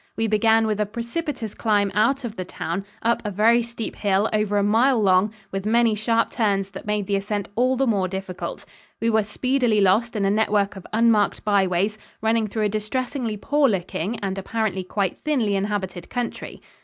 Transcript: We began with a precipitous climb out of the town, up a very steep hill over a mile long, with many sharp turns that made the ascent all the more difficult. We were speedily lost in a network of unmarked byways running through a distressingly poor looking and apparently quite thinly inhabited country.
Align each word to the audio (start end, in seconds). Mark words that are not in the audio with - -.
We 0.17 0.25
began 0.25 0.65
with 0.65 0.79
a 0.79 0.87
precipitous 0.87 1.53
climb 1.53 1.91
out 1.93 2.23
of 2.23 2.35
the 2.35 2.43
town, 2.43 2.85
up 3.03 3.21
a 3.23 3.29
very 3.29 3.61
steep 3.61 3.95
hill 3.97 4.27
over 4.33 4.57
a 4.57 4.63
mile 4.63 4.99
long, 4.99 5.31
with 5.51 5.63
many 5.67 5.93
sharp 5.93 6.31
turns 6.31 6.71
that 6.71 6.87
made 6.87 7.05
the 7.05 7.15
ascent 7.15 7.49
all 7.55 7.77
the 7.77 7.85
more 7.85 8.07
difficult. 8.07 8.65
We 8.99 9.11
were 9.11 9.21
speedily 9.21 9.79
lost 9.79 10.15
in 10.15 10.25
a 10.25 10.31
network 10.31 10.75
of 10.75 10.87
unmarked 10.91 11.45
byways 11.45 11.99
running 12.19 12.47
through 12.47 12.63
a 12.63 12.67
distressingly 12.69 13.37
poor 13.37 13.69
looking 13.69 14.17
and 14.21 14.39
apparently 14.39 14.83
quite 14.83 15.19
thinly 15.19 15.55
inhabited 15.55 16.09
country. 16.09 16.63